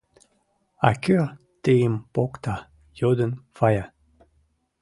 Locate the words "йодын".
2.99-3.31